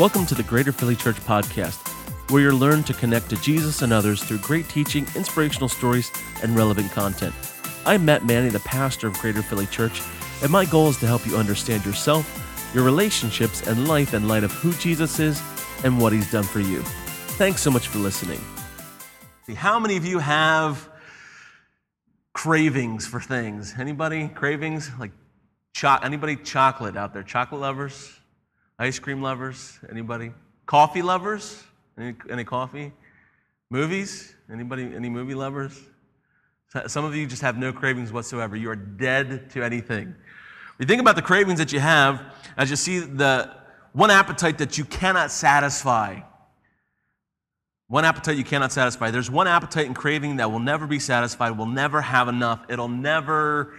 [0.00, 1.86] Welcome to the Greater Philly Church Podcast,
[2.30, 6.10] where you'll learn to connect to Jesus and others through great teaching, inspirational stories,
[6.42, 7.34] and relevant content.
[7.84, 10.00] I'm Matt Manning, the pastor of Greater Philly Church,
[10.42, 14.42] and my goal is to help you understand yourself, your relationships, and life in light
[14.42, 15.42] of who Jesus is
[15.84, 16.80] and what he's done for you.
[17.36, 18.40] Thanks so much for listening.
[19.54, 20.88] How many of you have
[22.32, 23.74] cravings for things?
[23.78, 25.12] Anybody cravings like
[25.74, 27.22] cho- anybody chocolate out there?
[27.22, 28.19] Chocolate lovers?
[28.80, 29.78] Ice cream lovers?
[29.90, 30.32] Anybody?
[30.64, 31.62] Coffee lovers?
[31.98, 32.92] Any, any coffee?
[33.68, 34.34] Movies?
[34.50, 34.94] Anybody?
[34.96, 35.78] Any movie lovers?
[36.86, 38.56] Some of you just have no cravings whatsoever.
[38.56, 40.14] You are dead to anything.
[40.78, 42.22] You think about the cravings that you have
[42.56, 43.54] as you see the
[43.92, 46.20] one appetite that you cannot satisfy.
[47.88, 49.10] One appetite you cannot satisfy.
[49.10, 52.64] There's one appetite and craving that will never be satisfied, will never have enough.
[52.70, 53.74] It'll never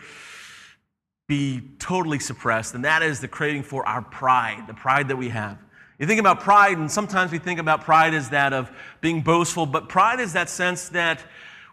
[1.32, 5.30] be totally suppressed, and that is the craving for our pride, the pride that we
[5.30, 5.58] have.
[5.98, 8.70] You think about pride, and sometimes we think about pride as that of
[9.00, 11.24] being boastful, but pride is that sense that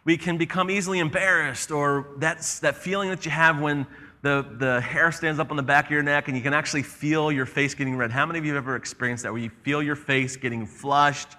[0.05, 3.85] we can become easily embarrassed, or that's that feeling that you have when
[4.23, 6.85] the, the hair stands up on the back of your neck and you can actually
[6.85, 8.13] feel your face getting red.
[8.13, 11.31] How many of you have ever experienced that where you feel your face getting flushed?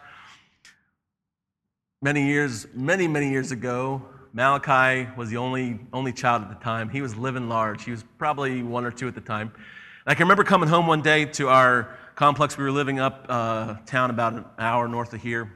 [2.02, 4.02] Many years, many, many years ago,
[4.34, 6.90] Malachi was the only, only child at the time.
[6.90, 7.84] He was living large.
[7.84, 9.52] He was probably one or two at the time.
[9.52, 12.58] And I can remember coming home one day to our complex.
[12.58, 15.52] We were living up uh, town about an hour north of here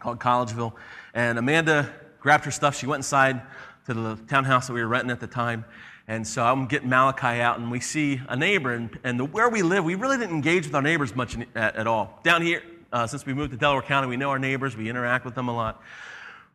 [0.00, 0.72] called Collegeville.
[1.14, 2.76] And Amanda grabbed her stuff.
[2.76, 3.42] She went inside
[3.86, 5.64] to the townhouse that we were renting at the time.
[6.06, 8.72] And so I'm getting Malachi out, and we see a neighbor.
[8.72, 11.46] And, and the, where we live, we really didn't engage with our neighbors much in,
[11.54, 12.18] at, at, all.
[12.24, 15.24] Down here, uh, since we moved to Delaware County, we know our neighbors, we interact
[15.24, 15.82] with them a lot.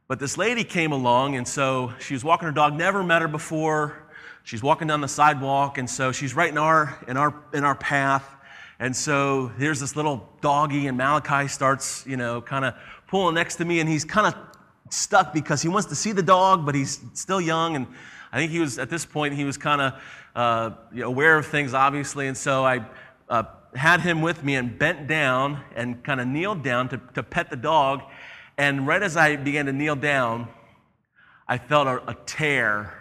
[0.08, 3.28] But this lady came along, and so she was walking her dog, never met her
[3.28, 4.04] before.
[4.44, 7.74] She's walking down the sidewalk, and so she's right in our, in our, in our
[7.74, 8.24] path.
[8.78, 12.76] And so here's this little doggy, and Malachi starts, you know, kind of
[13.08, 14.36] pulling next to me, and he's kind of
[14.92, 17.76] stuck because he wants to see the dog, but he's still young.
[17.76, 17.88] And
[18.32, 19.94] I think he was, at this point, he was kind of
[20.36, 22.28] uh, you know, aware of things, obviously.
[22.28, 22.86] And so I
[23.28, 23.44] uh,
[23.74, 27.50] had him with me and bent down and kind of kneeled down to, to pet
[27.50, 28.04] the dog.
[28.58, 30.48] And right as I began to kneel down,
[31.48, 32.94] I felt a, a tear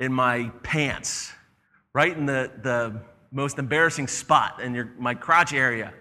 [0.00, 1.32] in my pants,
[1.92, 3.00] right in the, the
[3.30, 5.92] most embarrassing spot in your, my crotch area.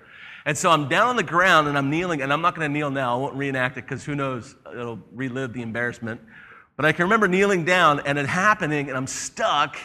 [0.45, 2.73] And so I'm down on the ground and I'm kneeling, and I'm not going to
[2.73, 3.15] kneel now.
[3.15, 6.19] I won't reenact it because who knows, it'll relive the embarrassment.
[6.75, 9.77] But I can remember kneeling down and it happening, and I'm stuck,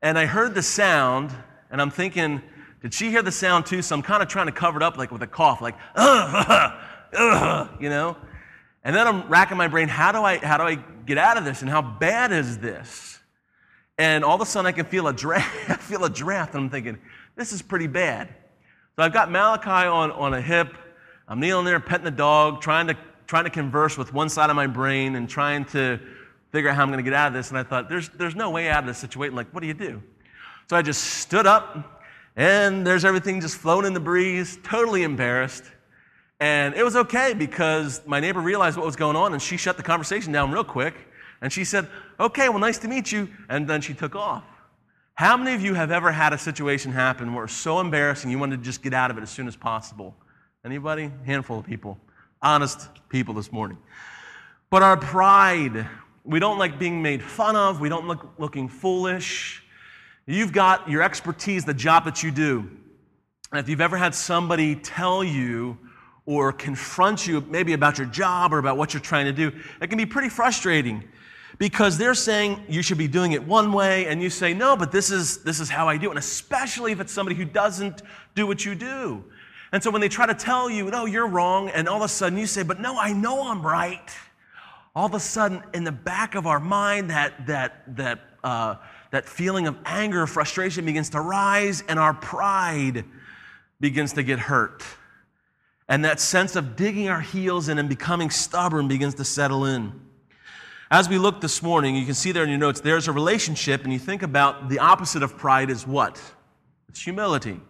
[0.00, 1.30] and I heard the sound,
[1.70, 2.40] and I'm thinking,
[2.80, 3.82] did she hear the sound too?
[3.82, 6.72] So I'm kind of trying to cover it up like with a cough, like, ugh,
[7.16, 8.16] ugh, you know?
[8.84, 10.76] And then I'm racking my brain, how do I how do I
[11.06, 11.62] get out of this?
[11.62, 13.18] And how bad is this?
[13.98, 16.64] And all of a sudden I can feel a draft, I feel a draft, and
[16.64, 16.98] I'm thinking,
[17.36, 18.28] this is pretty bad.
[18.96, 20.74] So I've got Malachi on, on a hip.
[21.28, 22.96] I'm kneeling there, petting the dog, trying to
[23.28, 26.00] trying to converse with one side of my brain and trying to
[26.50, 27.50] figure out how I'm going to get out of this.
[27.50, 29.36] And I thought, there's, there's no way out of this situation.
[29.36, 30.02] Like, what do you do?
[30.68, 32.02] So I just stood up,
[32.36, 35.64] and there's everything just floating in the breeze, totally embarrassed.
[36.40, 39.76] And it was okay because my neighbor realized what was going on and she shut
[39.76, 40.94] the conversation down real quick.
[41.40, 41.88] And she said,
[42.20, 43.28] Okay, well, nice to meet you.
[43.48, 44.44] And then she took off.
[45.14, 48.38] How many of you have ever had a situation happen where it's so embarrassing you
[48.38, 50.14] wanted to just get out of it as soon as possible?
[50.64, 51.10] Anybody?
[51.26, 51.98] Handful of people.
[52.40, 53.78] Honest people this morning.
[54.70, 55.88] But our pride,
[56.24, 59.64] we don't like being made fun of, we don't look looking foolish.
[60.26, 62.70] You've got your expertise, the job that you do.
[63.50, 65.78] And if you've ever had somebody tell you,
[66.28, 69.50] or confront you maybe about your job or about what you're trying to do,
[69.80, 71.02] it can be pretty frustrating
[71.56, 74.92] because they're saying you should be doing it one way and you say no but
[74.92, 76.10] this is this is how i do it.
[76.10, 78.02] And especially if it's somebody who doesn't
[78.34, 79.24] do what you do.
[79.72, 82.08] And so when they try to tell you no you're wrong and all of a
[82.08, 84.10] sudden you say but no i know i'm right
[84.94, 88.74] all of a sudden in the back of our mind that that that uh,
[89.12, 93.06] that feeling of anger frustration begins to rise and our pride
[93.80, 94.84] begins to get hurt
[95.88, 99.92] and that sense of digging our heels in and becoming stubborn begins to settle in.
[100.90, 103.84] As we look this morning, you can see there in your notes, there's a relationship,
[103.84, 106.20] and you think about the opposite of pride is what?
[106.88, 107.60] It's humility.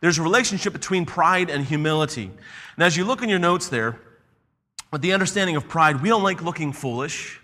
[0.00, 2.30] There's a relationship between pride and humility.
[2.76, 3.98] And as you look in your notes there,
[4.90, 7.40] with the understanding of pride, we don't like looking foolish.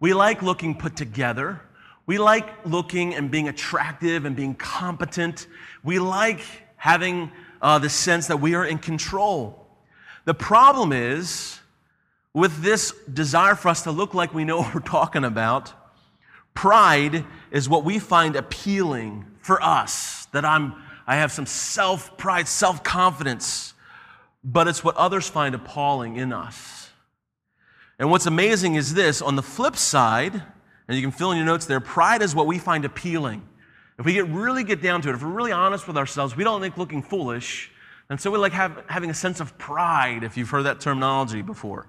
[0.00, 1.60] We like looking put together.
[2.06, 5.46] We like looking and being attractive and being competent.
[5.84, 6.40] We like
[6.76, 7.30] having
[7.62, 9.66] uh, the sense that we are in control.
[10.24, 11.60] The problem is,
[12.34, 15.72] with this desire for us to look like we know what we're talking about,
[16.54, 20.26] pride is what we find appealing for us.
[20.32, 20.74] That I'm,
[21.06, 23.74] I have some self pride, self confidence,
[24.42, 26.90] but it's what others find appalling in us.
[27.98, 31.46] And what's amazing is this on the flip side, and you can fill in your
[31.46, 33.46] notes there, pride is what we find appealing.
[34.02, 36.42] If we get really get down to it, if we're really honest with ourselves, we
[36.42, 37.70] don't like looking foolish.
[38.10, 41.40] And so we like have, having a sense of pride, if you've heard that terminology
[41.40, 41.86] before.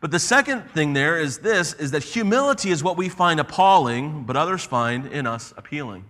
[0.00, 4.24] But the second thing there is this is that humility is what we find appalling,
[4.24, 6.06] but others find in us appealing.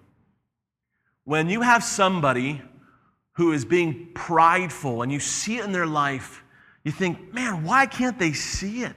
[1.24, 2.62] When you have somebody
[3.32, 6.42] who is being prideful and you see it in their life,
[6.84, 8.96] you think, man, why can't they see it?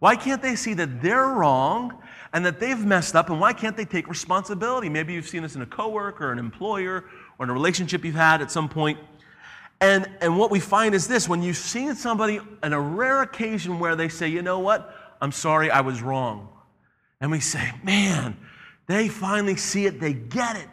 [0.00, 2.02] Why can't they see that they're wrong
[2.34, 4.88] and that they've messed up and why can't they take responsibility?
[4.88, 7.04] Maybe you've seen this in a coworker, an employer,
[7.38, 8.98] or in a relationship you've had at some point.
[9.80, 13.78] And, and what we find is this when you've seen somebody on a rare occasion
[13.78, 16.48] where they say, you know what, I'm sorry, I was wrong.
[17.20, 18.36] And we say, man,
[18.88, 20.68] they finally see it, they get it.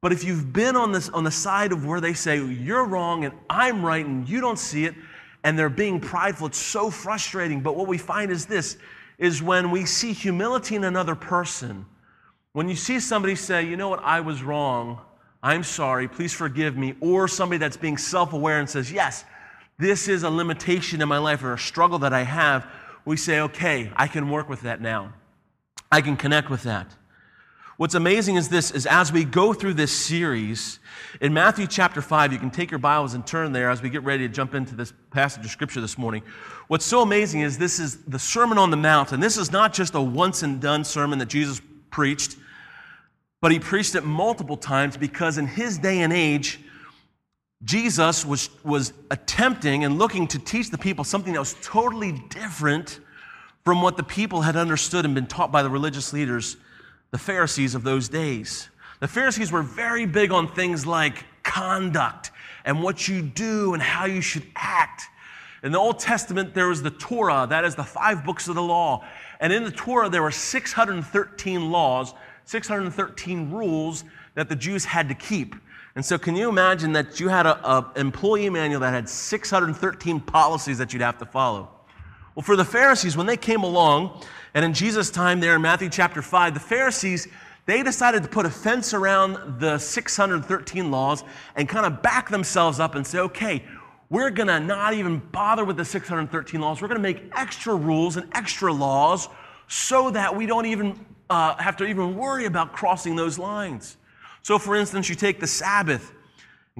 [0.00, 3.24] But if you've been on, this, on the side of where they say, you're wrong
[3.24, 4.94] and I'm right and you don't see it,
[5.42, 7.60] and they're being prideful, it's so frustrating.
[7.60, 8.76] But what we find is this
[9.18, 11.86] is when we see humility in another person,
[12.52, 15.00] when you see somebody say, you know what, I was wrong,
[15.42, 19.24] I'm sorry, please forgive me, or somebody that's being self aware and says, Yes,
[19.78, 22.66] this is a limitation in my life or a struggle that I have,
[23.04, 25.12] we say, Okay, I can work with that now.
[25.92, 26.90] I can connect with that.
[27.78, 30.78] What's amazing is this is as we go through this series
[31.20, 34.02] in Matthew chapter 5 you can take your Bibles and turn there as we get
[34.02, 36.22] ready to jump into this passage of scripture this morning.
[36.68, 39.74] What's so amazing is this is the Sermon on the Mount and this is not
[39.74, 42.36] just a once and done sermon that Jesus preached
[43.42, 46.58] but he preached it multiple times because in his day and age,
[47.62, 53.00] Jesus was, was attempting and looking to teach the people something that was totally different
[53.64, 56.56] from what the people had understood and been taught by the religious leaders,
[57.10, 58.68] the Pharisees of those days.
[59.00, 62.30] The Pharisees were very big on things like conduct
[62.64, 65.02] and what you do and how you should act.
[65.62, 68.62] In the Old Testament, there was the Torah, that is the five books of the
[68.62, 69.04] law.
[69.40, 72.14] And in the Torah, there were 613 laws
[72.46, 74.04] 613 rules
[74.34, 75.54] that the Jews had to keep.
[75.96, 80.78] And so, can you imagine that you had an employee manual that had 613 policies
[80.78, 81.70] that you'd have to follow?
[82.36, 84.22] Well, for the Pharisees, when they came along,
[84.52, 87.28] and in Jesus' time there in Matthew chapter 5, the Pharisees,
[87.64, 91.24] they decided to put a fence around the 613 laws
[91.56, 93.64] and kind of back themselves up and say, okay,
[94.10, 96.82] we're going to not even bother with the 613 laws.
[96.82, 99.30] We're going to make extra rules and extra laws
[99.66, 103.96] so that we don't even uh, have to even worry about crossing those lines.
[104.42, 106.12] So, for instance, you take the Sabbath.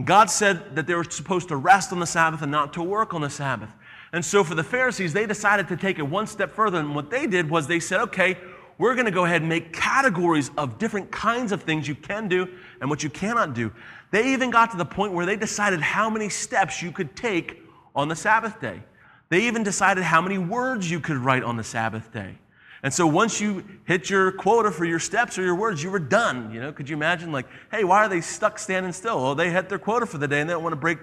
[0.05, 3.15] God said that they were supposed to rest on the Sabbath and not to work
[3.15, 3.71] on the Sabbath.
[4.17, 6.79] And so, for the Pharisees, they decided to take it one step further.
[6.79, 8.39] And what they did was they said, okay,
[8.79, 12.27] we're going to go ahead and make categories of different kinds of things you can
[12.27, 12.49] do
[12.81, 13.71] and what you cannot do.
[14.13, 17.63] They even got to the point where they decided how many steps you could take
[17.95, 18.83] on the Sabbath day.
[19.29, 22.39] They even decided how many words you could write on the Sabbath day.
[22.83, 25.99] And so once you hit your quota for your steps or your words, you were
[25.99, 26.51] done.
[26.55, 29.23] You know, could you imagine like, hey, why are they stuck standing still?
[29.23, 31.01] Well, they hit their quota for the day and they don't want to break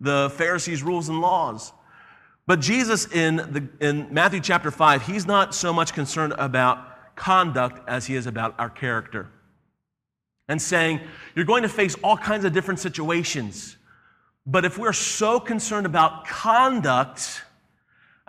[0.00, 1.72] the Pharisees' rules and laws.
[2.46, 7.80] But Jesus in, the, in Matthew chapter 5, he's not so much concerned about conduct
[7.88, 9.28] as he is about our character.
[10.48, 11.00] And saying,
[11.34, 13.76] you're going to face all kinds of different situations.
[14.46, 17.42] But if we're so concerned about conduct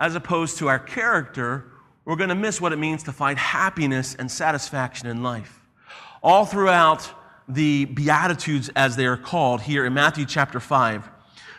[0.00, 1.70] as opposed to our character,
[2.04, 5.60] we're going to miss what it means to find happiness and satisfaction in life.
[6.22, 7.08] All throughout
[7.48, 11.08] the Beatitudes, as they are called, here in Matthew chapter 5,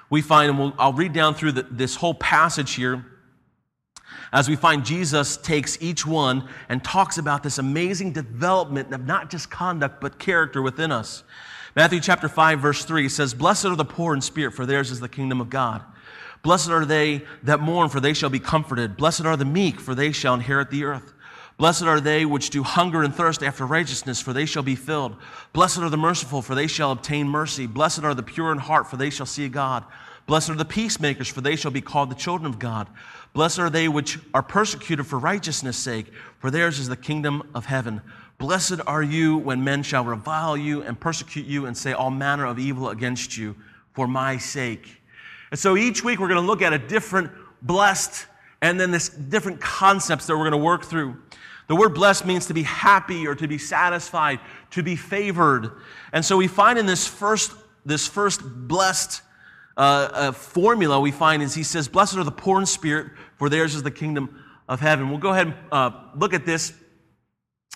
[0.09, 3.05] we find, and we'll, I'll read down through the, this whole passage here,
[4.31, 9.29] as we find Jesus takes each one and talks about this amazing development of not
[9.29, 11.23] just conduct, but character within us.
[11.75, 14.99] Matthew chapter 5, verse 3 says, Blessed are the poor in spirit, for theirs is
[14.99, 15.83] the kingdom of God.
[16.41, 18.97] Blessed are they that mourn, for they shall be comforted.
[18.97, 21.13] Blessed are the meek, for they shall inherit the earth.
[21.59, 25.17] Blessed are they which do hunger and thirst after righteousness, for they shall be filled.
[25.51, 27.67] Blessed are the merciful, for they shall obtain mercy.
[27.67, 29.83] Blessed are the pure in heart, for they shall see God.
[30.25, 32.87] Blessed are the peacemakers, for they shall be called the children of God.
[33.33, 37.65] Blessed are they which are persecuted for righteousness' sake, for theirs is the kingdom of
[37.65, 38.01] heaven.
[38.37, 42.45] Blessed are you when men shall revile you and persecute you and say all manner
[42.45, 43.53] of evil against you
[43.91, 45.01] for my sake.
[45.51, 48.27] And so each week we're going to look at a different blessed
[48.61, 51.17] and then this different concepts that we're going to work through.
[51.69, 54.39] The word blessed means to be happy or to be satisfied,
[54.71, 55.69] to be favored.
[56.11, 57.53] And so we find in this first,
[57.85, 59.21] this first blessed
[59.77, 63.49] uh, uh, formula, we find is he says, Blessed are the poor in spirit, for
[63.49, 65.09] theirs is the kingdom of heaven.
[65.09, 66.73] We'll go ahead and uh, look at this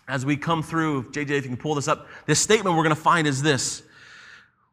[0.07, 1.11] as we come through.
[1.11, 2.07] JJ, if you can pull this up.
[2.25, 3.83] This statement we're going to find is this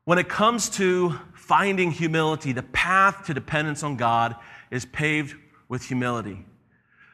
[0.04, 4.34] when it comes to finding humility, the path to dependence on God
[4.70, 5.36] is paved
[5.68, 6.46] with humility.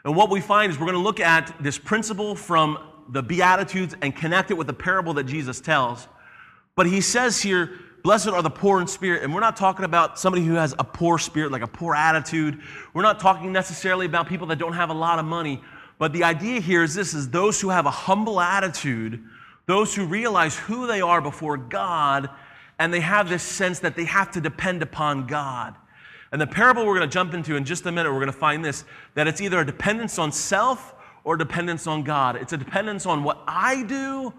[0.07, 3.97] And what we find is we're going to look at this principle from the Beatitudes
[4.03, 6.07] and connect it with the parable that Jesus tells.
[6.77, 7.73] But he says here,
[8.05, 9.25] Blessed are the poor in spirit.
[9.25, 12.61] And we're not talking about somebody who has a poor spirit, like a poor attitude.
[12.95, 15.61] We're not talking necessarily about people that don't have a lot of money.
[15.99, 19.25] But the idea here is this is those who have a humble attitude,
[19.67, 22.31] those who realize who they are before God,
[22.79, 25.75] and they have this sense that they have to depend upon God.
[26.33, 28.33] And the parable we're going to jump into in just a minute, we're going to
[28.33, 32.37] find this that it's either a dependence on self or dependence on God.
[32.37, 34.33] It's a dependence on what I do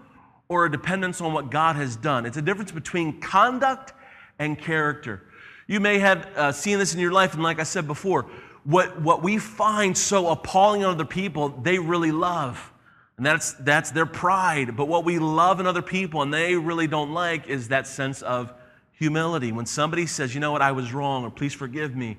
[0.48, 2.26] or a dependence on what God has done.
[2.26, 3.92] It's a difference between conduct
[4.38, 5.22] and character.
[5.66, 8.26] You may have uh, seen this in your life, and like I said before,
[8.64, 12.72] what, what we find so appalling in other people, they really love.
[13.18, 14.76] And that's, that's their pride.
[14.76, 18.22] But what we love in other people and they really don't like is that sense
[18.22, 18.52] of
[18.98, 19.52] humility.
[19.52, 22.18] When somebody says, you know what, I was wrong, or please forgive me.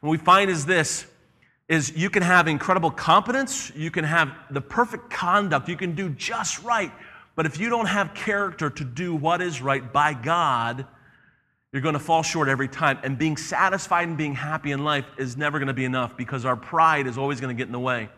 [0.00, 1.06] What we find is this
[1.68, 6.10] is you can have incredible competence, you can have the perfect conduct, you can do
[6.10, 6.92] just right.
[7.36, 10.86] But if you don't have character to do what is right by God,
[11.72, 12.98] you're going to fall short every time.
[13.02, 16.44] And being satisfied and being happy in life is never going to be enough because
[16.44, 18.08] our pride is always going to get in the way.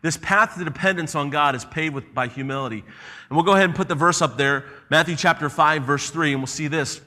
[0.00, 2.78] This path to dependence on God is paved with, by humility.
[2.78, 6.32] And we'll go ahead and put the verse up there, Matthew chapter 5, verse 3,
[6.32, 7.00] and we'll see this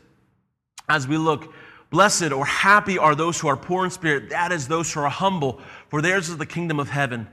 [0.89, 1.53] as we look.
[1.89, 5.09] Blessed or happy are those who are poor in spirit, that is, those who are
[5.09, 7.27] humble, for theirs is the kingdom of heaven.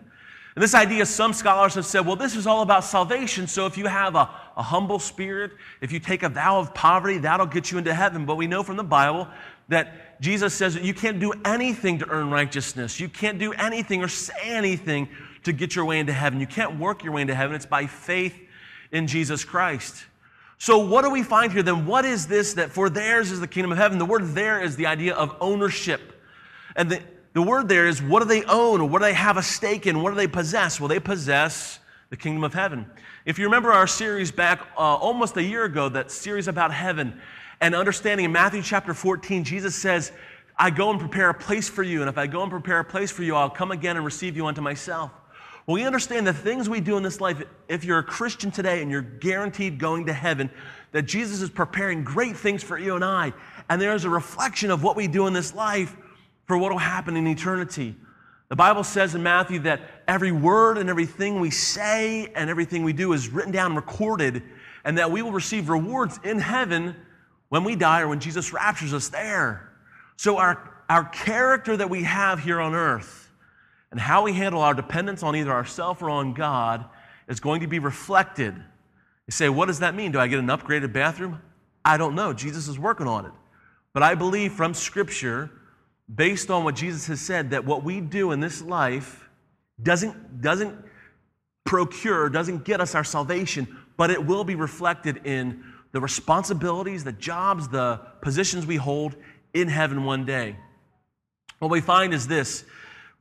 [0.54, 3.48] And this idea, some scholars have said, well, this is all about salvation.
[3.48, 7.18] So if you have a, a humble spirit, if you take a vow of poverty,
[7.18, 8.24] that'll get you into heaven.
[8.24, 9.26] But we know from the Bible
[9.68, 13.00] that Jesus says that you can't do anything to earn righteousness.
[13.00, 15.08] You can't do anything or say anything
[15.42, 16.38] to get your way into heaven.
[16.38, 17.56] You can't work your way into heaven.
[17.56, 18.38] It's by faith
[18.92, 20.04] in Jesus Christ.
[20.58, 21.86] So, what do we find here then?
[21.86, 23.98] What is this that for theirs is the kingdom of heaven?
[23.98, 26.22] The word there is the idea of ownership.
[26.76, 29.36] And the, the word there is what do they own or what do they have
[29.36, 30.02] a stake in?
[30.02, 30.80] What do they possess?
[30.80, 31.80] Well, they possess
[32.10, 32.86] the kingdom of heaven.
[33.24, 37.20] If you remember our series back uh, almost a year ago, that series about heaven
[37.60, 40.12] and understanding in Matthew chapter 14, Jesus says,
[40.56, 42.00] I go and prepare a place for you.
[42.00, 44.36] And if I go and prepare a place for you, I'll come again and receive
[44.36, 45.10] you unto myself.
[45.66, 48.82] Well, we understand the things we do in this life, if you're a Christian today
[48.82, 50.50] and you're guaranteed going to heaven,
[50.92, 53.32] that Jesus is preparing great things for you and I.
[53.70, 55.96] And there's a reflection of what we do in this life
[56.46, 57.96] for what will happen in eternity.
[58.50, 62.92] The Bible says in Matthew that every word and everything we say and everything we
[62.92, 64.42] do is written down, recorded,
[64.84, 66.94] and that we will receive rewards in heaven
[67.48, 69.72] when we die or when Jesus raptures us there.
[70.16, 73.23] So, our, our character that we have here on earth
[73.94, 76.84] and how we handle our dependence on either ourselves or on God
[77.28, 78.52] is going to be reflected.
[78.52, 80.10] You say, what does that mean?
[80.10, 81.40] Do I get an upgraded bathroom?
[81.84, 82.32] I don't know.
[82.32, 83.30] Jesus is working on it.
[83.92, 85.48] But I believe from Scripture
[86.12, 89.28] based on what Jesus has said that what we do in this life
[89.80, 90.76] doesn't, doesn't
[91.64, 97.12] procure, doesn't get us our salvation, but it will be reflected in the responsibilities, the
[97.12, 99.14] jobs, the positions we hold
[99.54, 100.56] in heaven one day.
[101.60, 102.64] What we find is this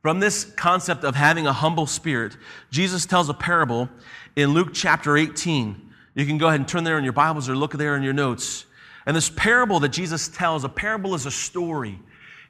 [0.04, 2.36] from this concept of having a humble spirit,
[2.70, 3.88] Jesus tells a parable
[4.36, 5.80] in Luke chapter 18.
[6.14, 8.12] You can go ahead and turn there in your Bibles or look there in your
[8.12, 8.66] notes.
[9.06, 11.98] And this parable that Jesus tells, a parable is a story.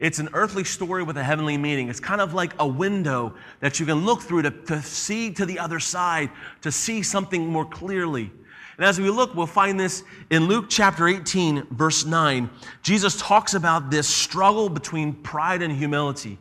[0.00, 1.90] It's an earthly story with a heavenly meaning.
[1.90, 5.46] It's kind of like a window that you can look through to, to see to
[5.46, 6.30] the other side,
[6.62, 8.32] to see something more clearly.
[8.78, 12.50] And as we look, we'll find this in Luke chapter 18, verse 9.
[12.82, 16.40] Jesus talks about this struggle between pride and humility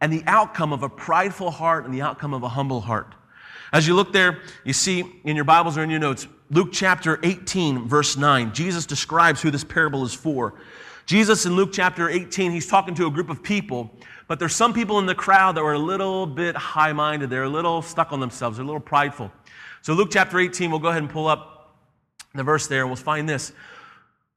[0.00, 3.14] and the outcome of a prideful heart and the outcome of a humble heart.
[3.72, 7.20] As you look there, you see in your Bibles or in your notes, Luke chapter
[7.22, 10.54] 18, verse 9, Jesus describes who this parable is for.
[11.06, 13.90] Jesus in Luke chapter 18, he's talking to a group of people,
[14.26, 17.30] but there's some people in the crowd that were a little bit high minded.
[17.30, 19.30] They're a little stuck on themselves, they're a little prideful.
[19.82, 21.76] So, Luke chapter 18, we'll go ahead and pull up
[22.34, 23.52] the verse there, and we'll find this.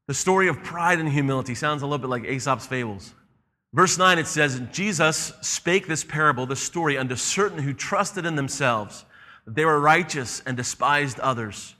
[0.06, 3.14] The story of pride and humility sounds a little bit like Aesop's fables.
[3.74, 8.36] Verse 9, it says, Jesus spake this parable, this story, unto certain who trusted in
[8.36, 9.04] themselves
[9.46, 11.74] that they were righteous and despised others.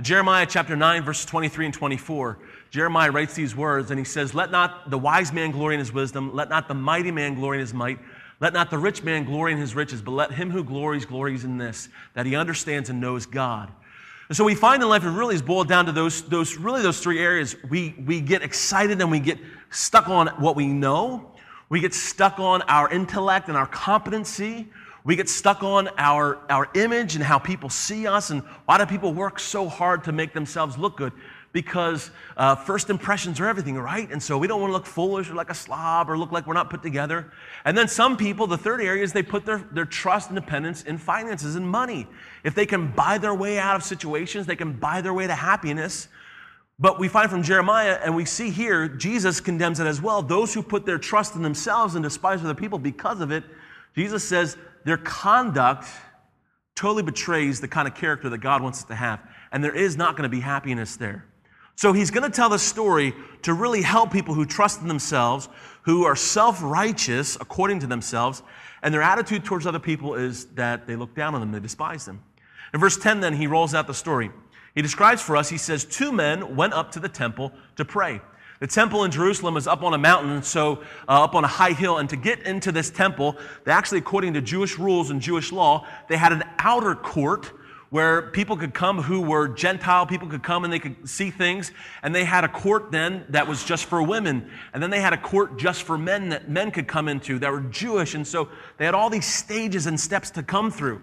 [0.00, 2.38] Jeremiah chapter 9, verses 23 and 24,
[2.70, 5.92] Jeremiah writes these words and he says, Let not the wise man glory in his
[5.92, 7.98] wisdom, let not the mighty man glory in his might,
[8.40, 11.44] let not the rich man glory in his riches, but let him who glories glories
[11.44, 13.70] in this, that he understands and knows God.
[14.28, 16.80] And so we find in life it really is boiled down to those, those really
[16.80, 17.54] those three areas.
[17.68, 19.38] We, we get excited and we get
[19.70, 21.33] stuck on what we know.
[21.68, 24.68] We get stuck on our intellect and our competency.
[25.04, 28.86] We get stuck on our, our image and how people see us and why do
[28.86, 31.12] people work so hard to make themselves look good.
[31.54, 34.10] because uh, first impressions are everything, right?
[34.10, 36.48] And so we don't want to look foolish or like a slob or look like
[36.48, 37.32] we're not put together.
[37.64, 40.82] And then some people, the third area is they put their, their trust and dependence
[40.82, 42.08] in finances and money.
[42.42, 45.34] If they can buy their way out of situations, they can buy their way to
[45.34, 46.08] happiness.
[46.78, 50.22] But we find from Jeremiah, and we see here, Jesus condemns it as well.
[50.22, 53.44] Those who put their trust in themselves and despise other people because of it,
[53.94, 55.86] Jesus says their conduct
[56.74, 59.20] totally betrays the kind of character that God wants us to have.
[59.52, 61.24] And there is not going to be happiness there.
[61.76, 65.48] So he's going to tell the story to really help people who trust in themselves,
[65.82, 68.42] who are self righteous according to themselves,
[68.82, 72.04] and their attitude towards other people is that they look down on them, they despise
[72.04, 72.22] them.
[72.72, 74.30] In verse 10, then, he rolls out the story.
[74.74, 78.20] He describes for us, he says, Two men went up to the temple to pray.
[78.60, 81.72] The temple in Jerusalem is up on a mountain, so uh, up on a high
[81.72, 81.98] hill.
[81.98, 85.86] And to get into this temple, they actually, according to Jewish rules and Jewish law,
[86.08, 87.52] they had an outer court
[87.90, 91.70] where people could come who were Gentile, people could come and they could see things.
[92.02, 94.50] And they had a court then that was just for women.
[94.72, 97.52] And then they had a court just for men that men could come into that
[97.52, 98.14] were Jewish.
[98.14, 101.02] And so they had all these stages and steps to come through.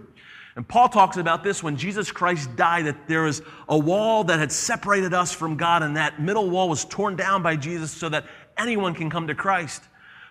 [0.55, 4.39] And Paul talks about this when Jesus Christ died, that there was a wall that
[4.39, 8.09] had separated us from God, and that middle wall was torn down by Jesus so
[8.09, 8.25] that
[8.57, 9.83] anyone can come to Christ.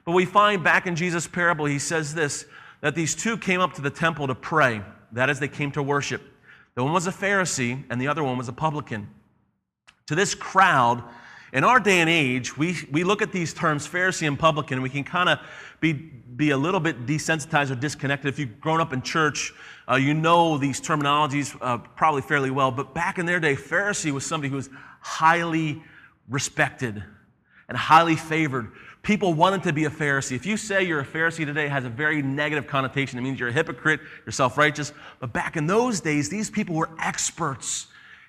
[0.04, 2.46] But we find back in Jesus' parable, he says this
[2.82, 4.82] that these two came up to the temple to pray.
[5.12, 6.22] That is, they came to worship.
[6.74, 9.08] The one was a Pharisee, and the other one was a publican.
[10.06, 11.02] To this crowd,
[11.52, 14.82] in our day and age, we, we look at these terms, Pharisee and publican, and
[14.82, 15.40] we can kind of
[15.80, 18.28] be, be a little bit desensitized or disconnected.
[18.28, 19.52] If you've grown up in church,
[19.90, 22.70] uh, you know these terminologies uh, probably fairly well.
[22.70, 25.82] But back in their day, Pharisee was somebody who was highly
[26.28, 27.02] respected
[27.68, 28.70] and highly favored.
[29.02, 30.36] People wanted to be a Pharisee.
[30.36, 33.18] If you say you're a Pharisee today, it has a very negative connotation.
[33.18, 34.92] It means you're a hypocrite, you're self righteous.
[35.18, 37.86] But back in those days, these people were experts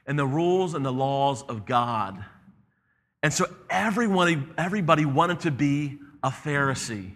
[0.07, 2.23] in the rules and the laws of God.
[3.23, 7.11] And so everyone, everybody wanted to be a Pharisee.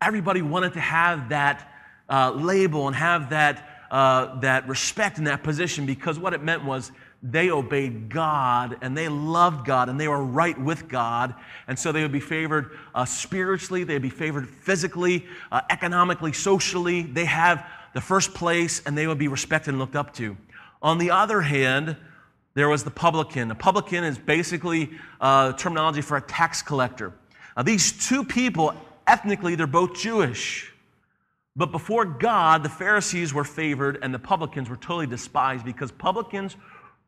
[0.00, 1.70] Everybody wanted to have that
[2.08, 6.64] uh, label and have that, uh, that respect in that position because what it meant
[6.64, 6.90] was
[7.22, 11.34] they obeyed God and they loved God and they were right with God.
[11.68, 17.02] And so they would be favored uh, spiritually, they'd be favored physically, uh, economically, socially.
[17.02, 20.36] They have the first place and they would be respected and looked up to.
[20.82, 21.96] On the other hand,
[22.54, 23.50] there was the publican.
[23.50, 24.90] A publican is basically
[25.20, 27.12] uh, terminology for a tax collector.
[27.56, 28.74] Now, these two people,
[29.06, 30.72] ethnically, they're both Jewish.
[31.56, 36.56] But before God, the Pharisees were favored and the publicans were totally despised because publicans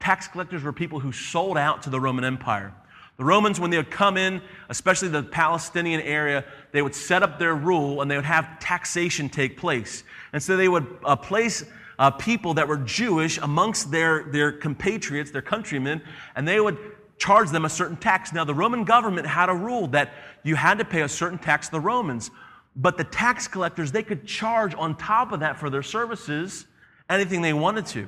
[0.01, 2.73] Tax collectors were people who sold out to the Roman Empire.
[3.17, 7.39] The Romans, when they would come in, especially the Palestinian area, they would set up
[7.39, 10.05] their rule and they would have taxation take place.
[10.35, 11.65] And so they would uh, place
[11.99, 16.03] uh, people that were Jewish amongst their, their compatriots, their countrymen,
[16.35, 16.79] and they would
[17.19, 18.33] charge them a certain tax.
[18.33, 21.69] Now, the Roman government had a rule that you had to pay a certain tax
[21.69, 22.31] to the Romans,
[22.77, 26.67] but the tax collectors, they could charge on top of that for their services
[27.09, 28.07] anything they wanted to.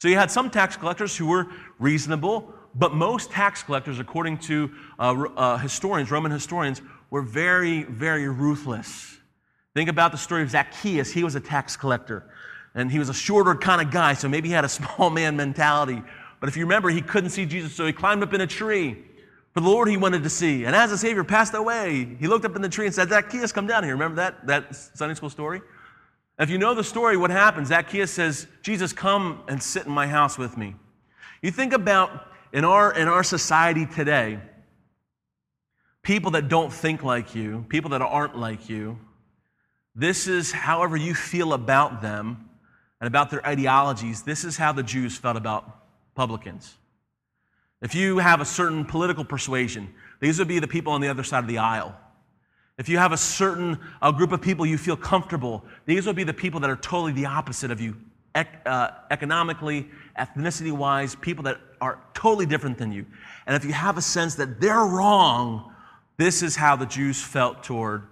[0.00, 4.70] So you had some tax collectors who were reasonable, but most tax collectors, according to
[4.98, 9.18] uh, uh, historians, Roman historians, were very, very ruthless.
[9.74, 11.12] Think about the story of Zacchaeus.
[11.12, 12.24] He was a tax collector,
[12.74, 15.36] and he was a shorter kind of guy, so maybe he had a small man
[15.36, 16.02] mentality.
[16.40, 18.96] But if you remember, he couldn't see Jesus, so he climbed up in a tree.
[19.52, 20.64] For the Lord he wanted to see.
[20.64, 23.52] And as the Savior passed away, he looked up in the tree and said, Zacchaeus,
[23.52, 23.92] come down here.
[23.92, 25.60] Remember that, that Sunday school story?
[26.38, 27.68] If you know the story, what happens?
[27.68, 30.74] Zacchaeus says, Jesus, come and sit in my house with me.
[31.42, 34.38] You think about in our, in our society today,
[36.02, 38.98] people that don't think like you, people that aren't like you,
[39.94, 42.48] this is however you feel about them
[43.02, 44.22] and about their ideologies.
[44.22, 45.68] This is how the Jews felt about
[46.14, 46.76] publicans.
[47.80, 51.24] If you have a certain political persuasion, these would be the people on the other
[51.24, 51.96] side of the aisle.
[52.78, 56.22] If you have a certain uh, group of people you feel comfortable, these would be
[56.22, 57.96] the people that are totally the opposite of you,
[58.36, 63.04] ec- uh, economically, ethnicity wise, people that are totally different than you.
[63.48, 65.72] And if you have a sense that they're wrong,
[66.18, 68.04] this is how the Jews felt toward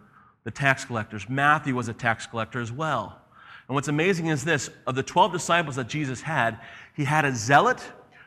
[0.42, 1.28] the tax collectors.
[1.28, 3.19] Matthew was a tax collector as well.
[3.70, 6.58] And what's amazing is this of the 12 disciples that Jesus had,
[6.96, 7.80] he had a zealot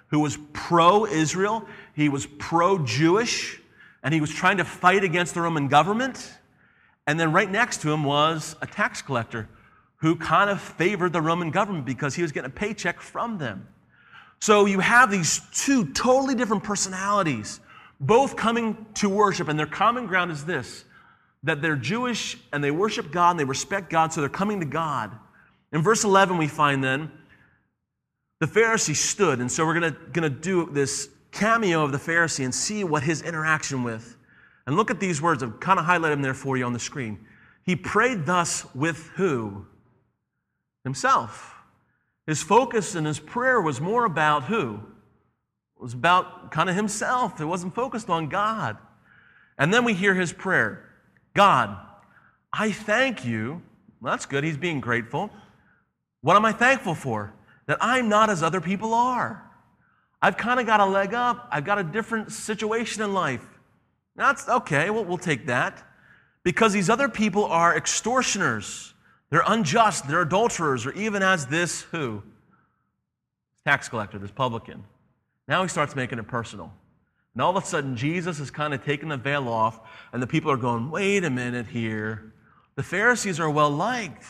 [0.08, 3.60] who was pro Israel, he was pro Jewish
[4.04, 6.32] and he was trying to fight against the Roman government.
[7.08, 9.50] And then right next to him was a tax collector
[9.98, 13.68] who kind of favored the Roman government because he was getting a paycheck from them.
[14.40, 17.60] So you have these two totally different personalities,
[18.00, 20.86] both coming to worship, and their common ground is this
[21.46, 24.66] that they're Jewish and they worship God and they respect God, so they're coming to
[24.66, 25.12] God.
[25.74, 27.12] In verse 11, we find then
[28.40, 32.54] the Pharisee stood, and so we're going to do this cameo of the Pharisee and
[32.54, 34.18] see what his interaction with.
[34.66, 35.44] And look at these words.
[35.44, 37.26] I've kind of highlighted them there for you on the screen.
[37.66, 39.66] He prayed thus with who?
[40.84, 41.56] Himself.
[42.28, 44.76] His focus in his prayer was more about who?
[44.76, 47.42] It was about kind of himself.
[47.42, 48.78] It wasn't focused on God.
[49.58, 50.90] And then we hear his prayer
[51.34, 51.76] God,
[52.52, 53.62] I thank you.
[54.00, 54.44] Well, that's good.
[54.44, 55.32] He's being grateful.
[56.24, 57.34] What am I thankful for?
[57.68, 59.44] That I'm not as other people are.
[60.22, 61.48] I've kind of got a leg up.
[61.52, 63.46] I've got a different situation in life.
[64.16, 64.90] That's okay.
[64.90, 65.86] Well, we'll take that.
[66.44, 68.94] Because these other people are extortioners.
[69.30, 70.08] They're unjust.
[70.08, 72.24] They're adulterers, or even as this who?
[73.66, 74.86] Tax collector, this publican.
[75.48, 76.72] Now he starts making it personal.
[77.34, 79.80] And all of a sudden, Jesus is kind of taking the veil off,
[80.14, 82.34] and the people are going, wait a minute here.
[82.76, 84.24] The Pharisees are well liked.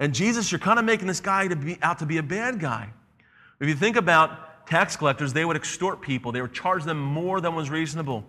[0.00, 2.58] And Jesus, you're kind of making this guy to be, out to be a bad
[2.58, 2.90] guy.
[3.60, 7.40] If you think about tax collectors, they would extort people, they would charge them more
[7.40, 8.24] than was reasonable.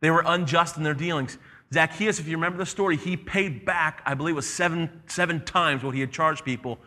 [0.00, 1.38] They were unjust in their dealings.
[1.72, 5.84] Zacchaeus, if you remember the story, he paid back, I believe was seven, seven times
[5.84, 6.78] what he had charged people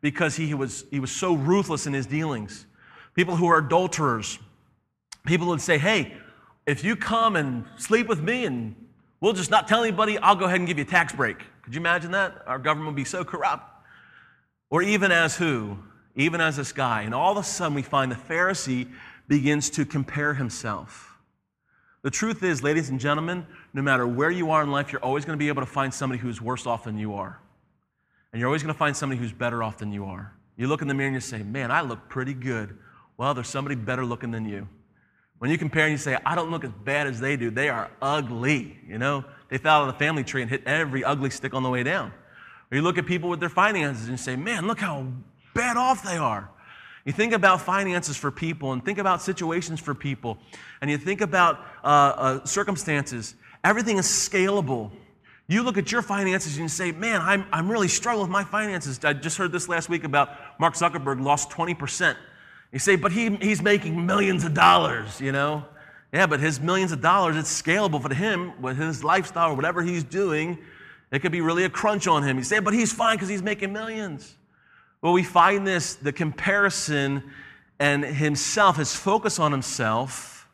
[0.00, 2.66] because he was, he was so ruthless in his dealings.
[3.14, 4.38] People who are adulterers,
[5.26, 6.14] people would say, hey,
[6.66, 8.74] if you come and sleep with me and
[9.20, 11.38] we'll just not tell anybody, I'll go ahead and give you a tax break.
[11.62, 12.42] Could you imagine that?
[12.46, 13.71] Our government would be so corrupt.
[14.72, 15.76] Or even as who?
[16.16, 17.02] Even as this guy.
[17.02, 18.90] And all of a sudden, we find the Pharisee
[19.28, 21.14] begins to compare himself.
[22.00, 25.26] The truth is, ladies and gentlemen, no matter where you are in life, you're always
[25.26, 27.38] going to be able to find somebody who's worse off than you are.
[28.32, 30.32] And you're always going to find somebody who's better off than you are.
[30.56, 32.78] You look in the mirror and you say, Man, I look pretty good.
[33.18, 34.66] Well, there's somebody better looking than you.
[35.36, 37.68] When you compare and you say, I don't look as bad as they do, they
[37.68, 38.78] are ugly.
[38.88, 41.62] You know, they fell out of the family tree and hit every ugly stick on
[41.62, 42.14] the way down.
[42.72, 45.06] Or you look at people with their finances and say, Man, look how
[45.54, 46.48] bad off they are.
[47.04, 50.38] You think about finances for people and think about situations for people,
[50.80, 53.34] and you think about uh, uh, circumstances.
[53.62, 54.90] Everything is scalable.
[55.48, 58.44] You look at your finances and you say, Man, I'm, I'm really struggling with my
[58.44, 59.04] finances.
[59.04, 62.16] I just heard this last week about Mark Zuckerberg lost 20%.
[62.72, 65.66] You say, But he, he's making millions of dollars, you know?
[66.10, 69.82] Yeah, but his millions of dollars, it's scalable for him with his lifestyle or whatever
[69.82, 70.58] he's doing.
[71.12, 72.38] It could be really a crunch on him.
[72.38, 74.34] You say, But he's fine because he's making millions.
[75.02, 77.22] Well, we find this the comparison
[77.78, 80.48] and himself, his focus on himself.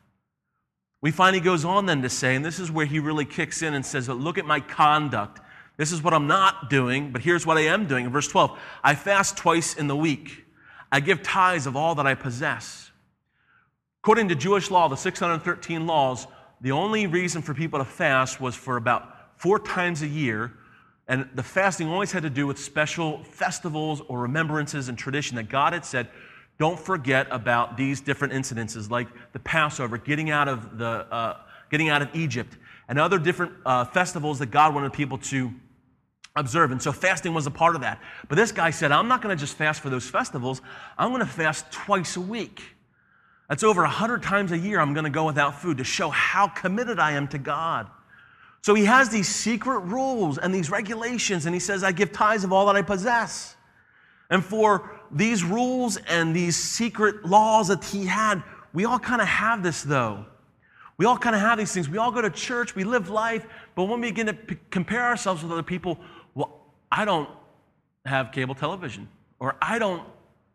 [1.01, 3.61] We find he goes on then to say, and this is where he really kicks
[3.61, 5.39] in and says, Look at my conduct.
[5.77, 8.05] This is what I'm not doing, but here's what I am doing.
[8.05, 10.43] In verse 12, I fast twice in the week.
[10.91, 12.91] I give tithes of all that I possess.
[14.03, 16.27] According to Jewish law, the 613 laws,
[16.59, 20.53] the only reason for people to fast was for about four times a year
[21.09, 25.49] and the fasting always had to do with special festivals or remembrances and tradition that
[25.49, 26.07] God had said,
[26.59, 31.37] don't forget about these different incidences, like the Passover, getting out of, the, uh,
[31.71, 32.55] getting out of Egypt,
[32.87, 35.51] and other different uh, festivals that God wanted people to
[36.35, 36.69] observe.
[36.69, 37.99] And so fasting was a part of that.
[38.27, 40.61] But this guy said, I'm not going to just fast for those festivals,
[40.95, 42.61] I'm going to fast twice a week.
[43.47, 46.49] That's over 100 times a year I'm going to go without food to show how
[46.49, 47.89] committed I am to God.
[48.61, 52.43] So he has these secret rules and these regulations, and he says, I give tithes
[52.43, 53.55] of all that I possess.
[54.29, 58.43] And for these rules and these secret laws that he had,
[58.73, 60.25] we all kind of have this though.
[60.97, 61.87] We all kind of have these things.
[61.87, 65.03] We all go to church, we live life, but when we begin to p- compare
[65.05, 65.97] ourselves with other people,
[66.35, 66.59] well,
[66.91, 67.29] I don't
[68.05, 69.07] have cable television,
[69.39, 70.03] or I don't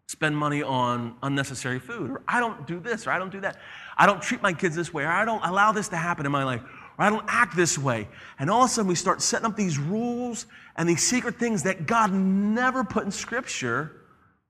[0.07, 3.57] spend money on unnecessary food, or I don't do this, or I don't do that.
[3.97, 6.33] I don't treat my kids this way, or I don't allow this to happen in
[6.33, 6.63] my life
[6.99, 8.09] or I don't act this way.
[8.39, 11.63] And all of a sudden, we start setting up these rules and these secret things
[11.65, 13.93] that God never put in Scripture,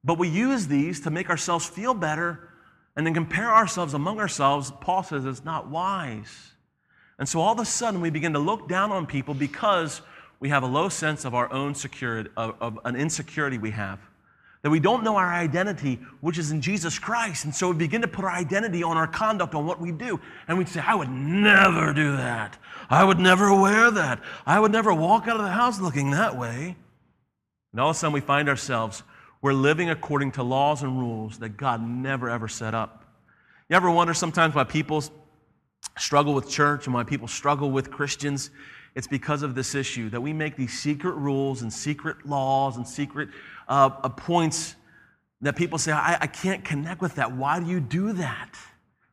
[0.02, 2.50] but we use these to make ourselves feel better
[2.96, 4.72] and then compare ourselves among ourselves.
[4.80, 6.52] Paul says it's not wise.
[7.18, 10.02] And so all of a sudden, we begin to look down on people because
[10.40, 13.98] we have a low sense of our own security, of, of an insecurity we have
[14.64, 17.44] that we don't know our identity, which is in Jesus Christ.
[17.44, 20.18] And so we begin to put our identity on our conduct, on what we do.
[20.48, 22.56] And we say, I would never do that.
[22.88, 24.22] I would never wear that.
[24.46, 26.76] I would never walk out of the house looking that way.
[27.72, 29.02] And all of a sudden we find ourselves,
[29.42, 33.04] we're living according to laws and rules that God never ever set up.
[33.68, 35.04] You ever wonder sometimes why people
[35.98, 38.48] struggle with church and why people struggle with Christians?
[38.94, 42.86] It's because of this issue that we make these secret rules and secret laws and
[42.86, 43.28] secret
[43.68, 44.76] uh, uh, points
[45.40, 47.32] that people say, I, I can't connect with that.
[47.32, 48.50] Why do you do that?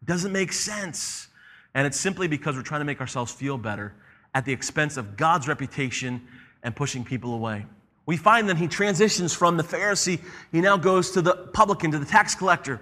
[0.02, 1.28] It doesn't make sense.
[1.74, 3.96] And it's simply because we're trying to make ourselves feel better
[4.34, 6.22] at the expense of God's reputation
[6.64, 7.66] and pushing people away.
[8.06, 10.20] We find that he transitions from the Pharisee,
[10.52, 12.82] he now goes to the publican, to the tax collector.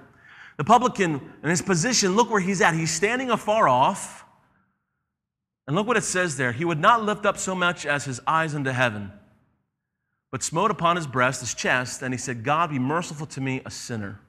[0.57, 2.73] The publican in his position, look where he's at.
[2.73, 4.25] He's standing afar off.
[5.69, 6.51] And look what it says there.
[6.51, 9.11] He would not lift up so much as his eyes unto heaven,
[10.31, 13.61] but smote upon his breast, his chest, and he said, God, be merciful to me,
[13.63, 14.19] a sinner.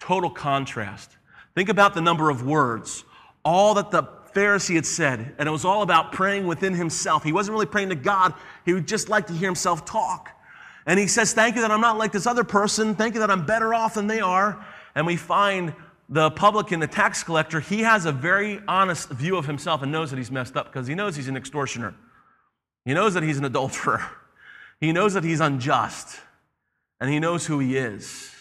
[0.00, 1.16] Total contrast.
[1.54, 3.04] Think about the number of words,
[3.44, 4.02] all that the
[4.34, 7.22] Pharisee had said, and it was all about praying within himself.
[7.22, 8.34] He wasn't really praying to God,
[8.66, 10.30] he would just like to hear himself talk.
[10.84, 12.96] And he says, Thank you that I'm not like this other person.
[12.96, 14.66] Thank you that I'm better off than they are.
[14.96, 15.74] And we find
[16.12, 20.10] the publican, the tax collector, he has a very honest view of himself and knows
[20.10, 21.94] that he's messed up because he knows he's an extortioner.
[22.84, 24.02] He knows that he's an adulterer.
[24.80, 26.18] He knows that he's unjust.
[27.00, 28.34] And he knows who he is.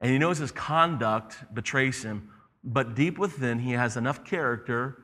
[0.00, 2.28] And he knows his conduct betrays him.
[2.62, 5.02] But deep within, he has enough character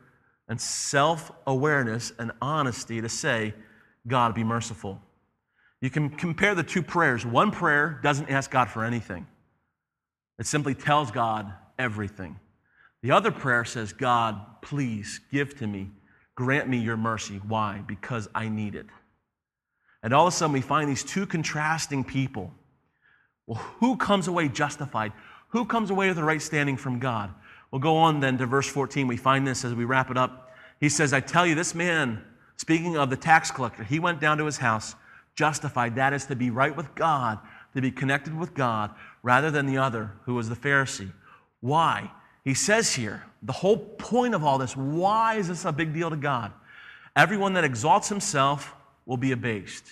[0.49, 3.55] and self awareness and honesty to say,
[4.07, 5.01] God, be merciful.
[5.81, 7.27] You can compare the two prayers.
[7.27, 9.27] One prayer doesn't ask God for anything,
[10.39, 12.39] it simply tells God everything.
[13.03, 15.91] The other prayer says, God, please give to me,
[16.35, 17.41] grant me your mercy.
[17.47, 17.83] Why?
[17.87, 18.87] Because I need it.
[20.03, 22.53] And all of a sudden, we find these two contrasting people.
[23.47, 25.13] Well, who comes away justified?
[25.51, 27.33] Who comes away with the right standing from God?
[27.71, 29.07] We'll go on then to verse 14.
[29.07, 30.51] We find this as we wrap it up.
[30.81, 32.23] He says, I tell you, this man,
[32.57, 34.95] speaking of the tax collector, he went down to his house
[35.35, 35.95] justified.
[35.95, 37.39] That is to be right with God,
[37.75, 38.91] to be connected with God,
[39.23, 41.13] rather than the other, who was the Pharisee.
[41.61, 42.11] Why?
[42.45, 46.11] He says here, the whole point of all this, why is this a big deal
[46.11, 46.53] to God?
[47.15, 48.75] Everyone that exalts himself
[49.07, 49.85] will be abased.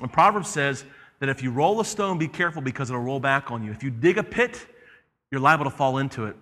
[0.00, 0.84] And Proverbs says
[1.20, 3.70] that if you roll a stone, be careful because it'll roll back on you.
[3.70, 4.66] If you dig a pit,
[5.30, 6.36] you're liable to fall into it.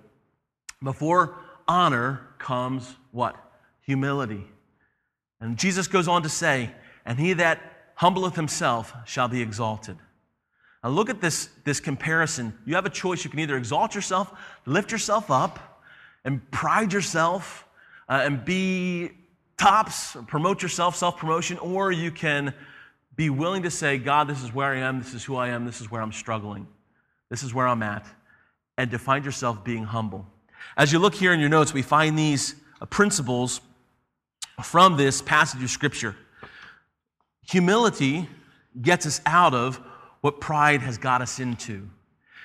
[0.83, 1.39] Before
[1.69, 3.37] honor comes what?
[3.83, 4.47] Humility.
[5.41, 6.71] And Jesus goes on to say,
[7.05, 7.61] and he that
[7.97, 9.97] humbleth himself shall be exalted.
[10.83, 12.57] Now, look at this, this comparison.
[12.65, 13.25] You have a choice.
[13.25, 14.33] You can either exalt yourself,
[14.65, 15.83] lift yourself up,
[16.25, 17.67] and pride yourself,
[18.09, 19.11] uh, and be
[19.59, 22.55] tops, promote yourself, self promotion, or you can
[23.15, 25.67] be willing to say, God, this is where I am, this is who I am,
[25.67, 26.67] this is where I'm struggling,
[27.29, 28.07] this is where I'm at,
[28.79, 30.27] and to find yourself being humble.
[30.77, 33.61] As you look here in your notes, we find these uh, principles
[34.63, 36.17] from this passage of Scripture.
[37.51, 38.29] Humility
[38.81, 39.81] gets us out of
[40.21, 41.89] what pride has got us into.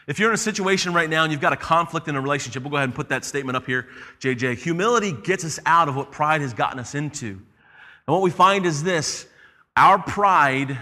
[0.07, 2.61] If you're in a situation right now and you've got a conflict in a relationship,
[2.61, 3.87] we'll go ahead and put that statement up here,
[4.19, 4.57] JJ.
[4.57, 7.27] Humility gets us out of what pride has gotten us into.
[7.27, 9.27] And what we find is this
[9.75, 10.77] our pride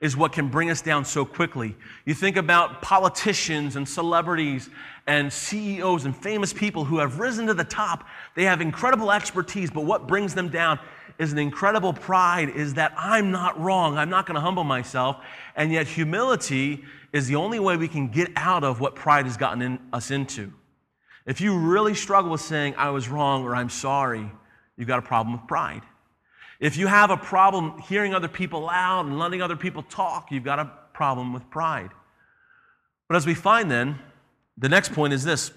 [0.00, 1.74] is what can bring us down so quickly.
[2.04, 4.68] You think about politicians and celebrities
[5.06, 8.06] and CEOs and famous people who have risen to the top.
[8.34, 10.78] They have incredible expertise, but what brings them down
[11.18, 13.96] is an incredible pride is that I'm not wrong.
[13.96, 15.24] I'm not going to humble myself.
[15.56, 19.36] And yet, humility is the only way we can get out of what pride has
[19.36, 20.52] gotten in, us into.
[21.26, 24.30] If you really struggle with saying, I was wrong or I'm sorry,
[24.76, 25.82] you've got a problem with pride.
[26.60, 30.44] If you have a problem hearing other people out and letting other people talk, you've
[30.44, 31.90] got a problem with pride.
[33.08, 33.98] But as we find then,
[34.56, 35.52] the next point is this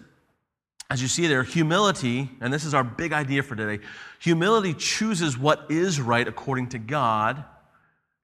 [0.90, 3.84] as you see there, humility, and this is our big idea for today
[4.20, 7.44] humility chooses what is right according to God,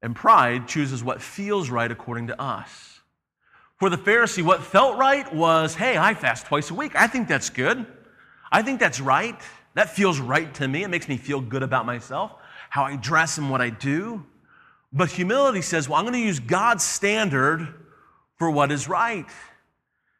[0.01, 2.99] and pride chooses what feels right according to us.
[3.77, 6.95] For the Pharisee, what felt right was hey, I fast twice a week.
[6.95, 7.85] I think that's good.
[8.51, 9.39] I think that's right.
[9.75, 10.83] That feels right to me.
[10.83, 12.33] It makes me feel good about myself,
[12.69, 14.23] how I dress and what I do.
[14.93, 17.67] But humility says, well, I'm going to use God's standard
[18.37, 19.25] for what is right.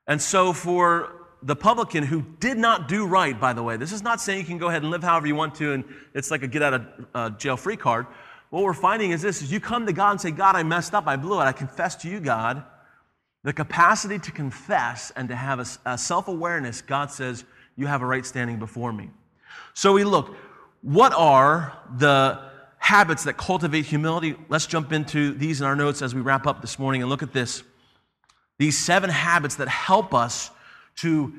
[0.08, 4.02] And so for the publican who did not do right, by the way, this is
[4.02, 6.42] not saying you can go ahead and live however you want to and it's like
[6.42, 8.08] a get out of uh, jail free card.
[8.50, 10.94] What we're finding is this is you come to God and say, God, I messed
[10.94, 12.64] up, I blew it, I confess to you, God.
[13.44, 17.44] The capacity to confess and to have a, a self awareness, God says,
[17.76, 19.10] you have a right standing before me.
[19.74, 20.36] So we look,
[20.82, 22.40] what are the
[22.78, 24.36] habits that cultivate humility?
[24.50, 27.24] Let's jump into these in our notes as we wrap up this morning and look
[27.24, 27.64] at this.
[28.60, 30.52] These seven habits that help us
[30.98, 31.34] to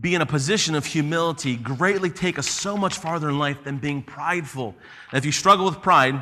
[0.00, 3.78] be in a position of humility greatly take us so much farther in life than
[3.78, 4.74] being prideful.
[5.10, 6.20] And if you struggle with pride,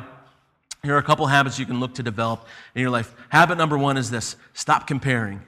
[0.83, 3.13] here are a couple habits you can look to develop in your life.
[3.29, 5.41] Habit number one is this stop comparing.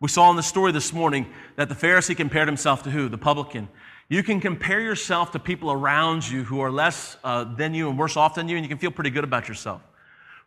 [0.00, 3.08] We saw in the story this morning that the Pharisee compared himself to who?
[3.08, 3.68] The publican.
[4.08, 7.98] You can compare yourself to people around you who are less uh, than you and
[7.98, 9.82] worse off than you, and you can feel pretty good about yourself.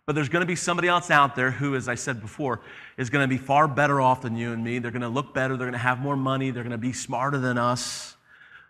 [0.05, 2.61] But there's going to be somebody else out there who, as I said before,
[2.97, 4.79] is going to be far better off than you and me.
[4.79, 5.55] They're going to look better.
[5.55, 6.51] They're going to have more money.
[6.51, 8.15] They're going to be smarter than us.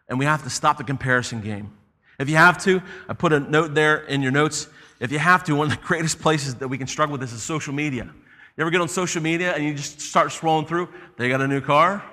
[0.10, 1.72] And we have to stop the comparison game.
[2.20, 4.68] If you have to, I put a note there in your notes.
[5.00, 7.34] If you have to, one of the greatest places that we can struggle with this
[7.34, 8.04] is social media.
[8.04, 10.90] You ever get on social media and you just start scrolling through?
[11.18, 12.04] They got a new car.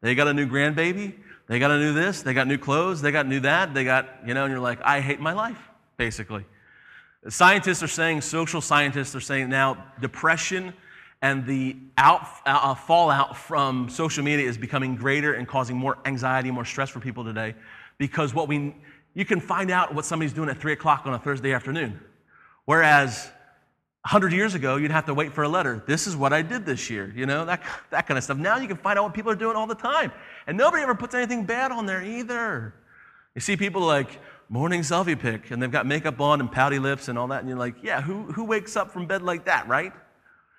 [0.00, 1.14] They got a new grandbaby.
[1.48, 2.22] They got a new this.
[2.22, 3.02] They got new clothes.
[3.02, 3.74] They got new that.
[3.74, 5.58] They got, you know, and you're like, I hate my life,
[5.96, 6.44] basically.
[7.28, 10.72] Scientists are saying, social scientists are saying now, depression
[11.22, 16.50] and the out, uh, fallout from social media is becoming greater and causing more anxiety,
[16.50, 17.54] more stress for people today
[17.96, 18.74] because what we,
[19.14, 22.00] you can find out what somebody's doing at 3 o'clock on a Thursday afternoon.
[22.64, 23.30] Whereas
[24.02, 25.84] 100 years ago, you'd have to wait for a letter.
[25.86, 28.38] This is what I did this year, you know, that, that kind of stuff.
[28.38, 30.10] Now you can find out what people are doing all the time.
[30.48, 32.74] And nobody ever puts anything bad on there either.
[33.36, 34.20] You see people like
[34.52, 37.48] morning selfie pic, and they've got makeup on and pouty lips and all that, and
[37.48, 39.90] you're like, yeah, who, who wakes up from bed like that, right?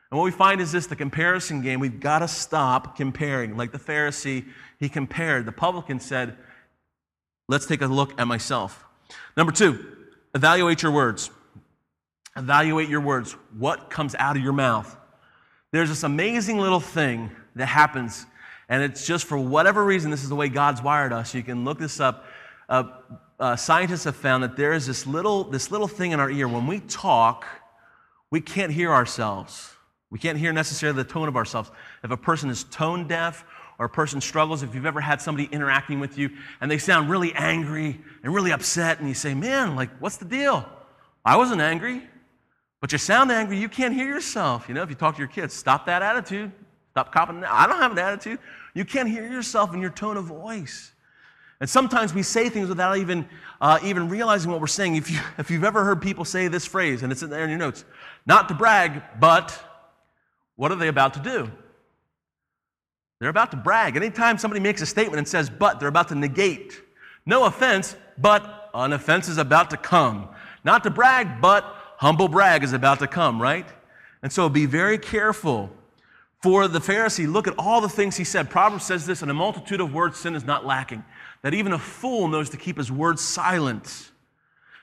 [0.10, 1.80] And what we find is this the comparison game.
[1.80, 3.56] We've got to stop comparing.
[3.56, 4.46] Like the Pharisee,
[4.80, 5.46] he compared.
[5.46, 6.36] The publican said,
[7.48, 8.84] let's take a look at myself.
[9.38, 9.86] Number two,
[10.34, 11.30] evaluate your words.
[12.36, 13.34] Evaluate your words.
[13.56, 14.98] What comes out of your mouth?
[15.72, 18.26] There's this amazing little thing that happens,
[18.70, 21.36] and it's just for whatever reason, this is the way God's wired us.
[21.36, 22.26] You can look this up.
[22.68, 22.86] Uh,
[23.44, 26.48] uh, scientists have found that there is this little, this little thing in our ear.
[26.48, 27.46] When we talk,
[28.32, 29.70] we can't hear ourselves.
[30.10, 31.70] We can't hear necessarily the tone of ourselves.
[32.06, 33.44] If a person is tone deaf
[33.80, 36.30] or a person struggles, if you've ever had somebody interacting with you
[36.62, 40.26] and they sound really angry and really upset, and you say, Man, like, what's the
[40.26, 40.66] deal?
[41.26, 42.02] I wasn't angry.
[42.80, 44.70] But you sound angry, you can't hear yourself.
[44.70, 46.50] You know, if you talk to your kids, stop that attitude.
[46.92, 47.44] Stop copping.
[47.44, 48.40] I don't have an attitude.
[48.74, 50.93] You can't hear yourself in your tone of voice.
[51.60, 53.28] And sometimes we say things without even,
[53.62, 54.96] uh, even realizing what we're saying.
[54.96, 57.50] If, you, if you've ever heard people say this phrase, and it's in there in
[57.50, 57.86] your notes,
[58.26, 59.58] not to brag, but
[60.56, 61.52] what are they about to do?
[63.20, 63.96] They're about to brag.
[63.96, 66.82] Anytime somebody makes a statement and says, but, they're about to negate.
[67.26, 70.28] No offense, but an offense is about to come.
[70.66, 71.64] Not to brag, but
[71.98, 73.68] humble brag is about to come, right?
[74.22, 75.72] And so be very careful.
[76.42, 78.50] For the Pharisee, look at all the things he said.
[78.50, 81.06] Proverbs says this and a multitude of words, sin is not lacking.
[81.44, 84.12] That even a fool knows to keep his words silent.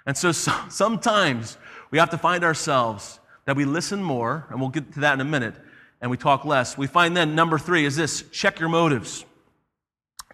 [0.07, 1.59] And so, so sometimes
[1.91, 5.21] we have to find ourselves that we listen more, and we'll get to that in
[5.21, 5.55] a minute,
[6.01, 6.79] and we talk less.
[6.79, 9.25] We find then number three is this check your motives.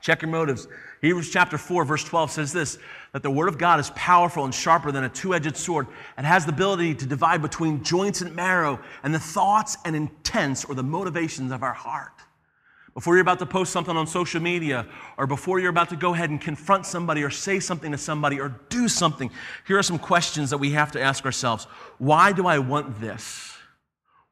[0.03, 0.69] Check your motives.
[1.01, 2.79] Hebrews chapter 4, verse 12 says this
[3.13, 5.87] that the word of God is powerful and sharper than a two edged sword
[6.17, 10.65] and has the ability to divide between joints and marrow and the thoughts and intents
[10.65, 12.16] or the motivations of our heart.
[12.97, 14.87] Before you're about to post something on social media,
[15.19, 18.41] or before you're about to go ahead and confront somebody, or say something to somebody,
[18.41, 19.31] or do something,
[19.67, 21.65] here are some questions that we have to ask ourselves
[21.99, 23.53] Why do I want this?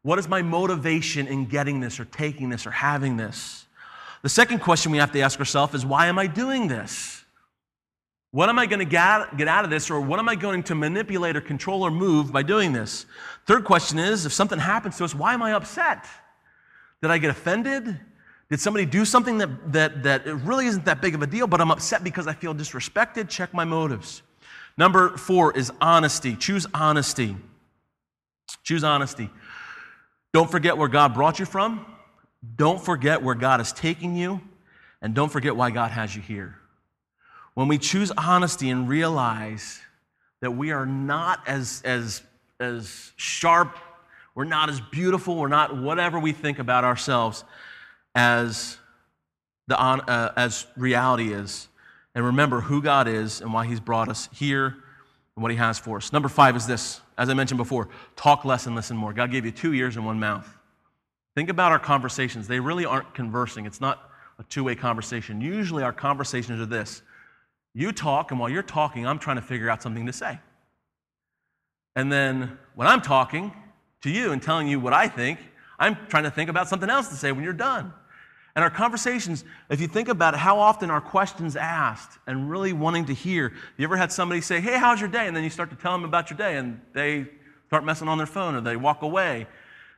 [0.00, 3.66] What is my motivation in getting this, or taking this, or having this?
[4.22, 7.22] The second question we have to ask ourselves is why am I doing this?
[8.31, 10.74] What am I going to get, out of this, or what am I going to
[10.74, 13.05] manipulate or control or move by doing this?
[13.44, 16.07] Third question is if something happens to us, why am I upset?
[17.03, 18.00] Did I get offended?
[18.50, 21.61] Did somebody do something that, that, that really isn't that big of a deal, but
[21.61, 23.28] I'm upset because I feel disrespected?
[23.28, 24.22] Check my motives.
[24.76, 26.37] Number four is honesty.
[26.37, 27.37] Choose honesty.
[28.62, 29.30] Choose honesty.
[30.33, 31.87] Don't forget where God brought you from.
[32.57, 34.40] Don't forget where God is taking you,
[35.00, 36.59] and don't forget why God has you here.
[37.54, 39.80] When we choose honesty and realize
[40.40, 42.20] that we are not as, as,
[42.61, 43.78] as sharp,
[44.35, 47.44] we're not as beautiful, we're not whatever we think about ourselves
[48.14, 48.79] as,
[49.66, 51.68] the, uh, as reality is.
[52.14, 54.77] And remember who God is and why He's brought us here
[55.37, 56.12] and what He has for us.
[56.12, 59.12] Number five is this, as I mentioned before talk less and listen more.
[59.12, 60.48] God gave you two ears and one mouth.
[61.35, 62.46] Think about our conversations.
[62.46, 65.40] They really aren't conversing, it's not a two way conversation.
[65.40, 67.03] Usually, our conversations are this
[67.74, 70.38] you talk, and while you're talking, I'm trying to figure out something to say.
[71.96, 73.53] And then when I'm talking
[74.03, 75.40] to you and telling you what I think,
[75.79, 77.92] I'm trying to think about something else to say when you're done.
[78.56, 82.72] And our conversations, if you think about it, how often are questions asked and really
[82.72, 83.52] wanting to hear?
[83.76, 85.26] You ever had somebody say, Hey, how's your day?
[85.26, 87.26] And then you start to tell them about your day and they
[87.66, 89.46] start messing on their phone or they walk away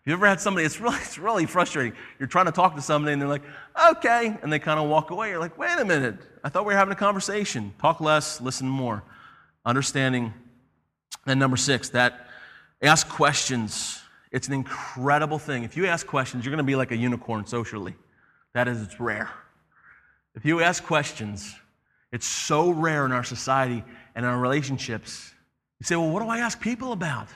[0.07, 1.93] you ever had somebody, it's really, it's really frustrating.
[2.19, 3.43] You're trying to talk to somebody and they're like,
[3.91, 5.31] okay, and they kind of walk away.
[5.31, 7.75] You're like, wait a minute, I thought we were having a conversation.
[7.81, 9.03] Talk less, listen more.
[9.67, 10.33] Understanding.
[11.27, 12.29] And number six, that
[12.81, 14.01] ask questions.
[14.31, 15.65] It's an incredible thing.
[15.65, 17.97] If you ask questions, you're going to be like a unicorn socially.
[18.57, 19.29] That is, it's rare.
[20.35, 21.55] If you ask questions,
[22.11, 23.85] it's so rare in our society
[24.15, 25.31] and in our relationships.
[25.79, 27.29] You say, well, what do I ask people about?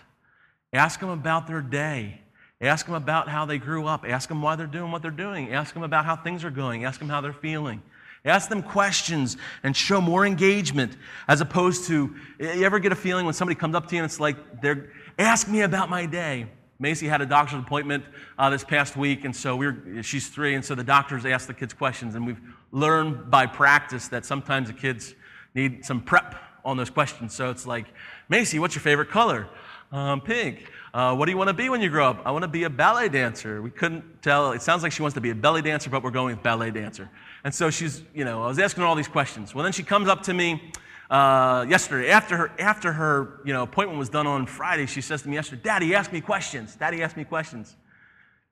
[0.73, 2.23] Ask them about their day.
[2.63, 4.07] Ask them about how they grew up.
[4.09, 5.53] Ask them why they're doing what they're doing.
[5.53, 6.87] Ask them about how things are going.
[6.87, 7.83] Ask them how they're feeling.
[8.25, 10.97] Ask them questions and show more engagement
[11.29, 14.11] as opposed to, you ever get a feeling when somebody comes up to you and
[14.11, 16.47] it's like, they're, ask me about my day.
[16.81, 18.05] Macy had a doctor's appointment
[18.39, 21.53] uh, this past week, and so we're, she's three, and so the doctors asked the
[21.53, 22.41] kids questions, and we've
[22.73, 25.15] learned by practice that sometimes the kids
[25.55, 27.35] need some prep on those questions.
[27.35, 27.85] So it's like,
[28.31, 29.47] Macy, what's your favorite color?
[29.93, 30.71] Um, pink.
[30.95, 32.23] Uh, what do you want to be when you grow up?
[32.25, 33.61] I want to be a ballet dancer.
[33.61, 34.53] We couldn't tell.
[34.53, 36.71] It sounds like she wants to be a belly dancer, but we're going with ballet
[36.71, 37.11] dancer.
[37.45, 39.55] And so she's, you know, I was asking her all these questions.
[39.55, 40.73] Well, then she comes up to me
[41.11, 45.23] uh, yesterday, after her, after her you know, appointment was done on Friday, she says
[45.23, 46.77] to me yesterday, Daddy, ask me questions.
[46.77, 47.77] Daddy, ask me questions.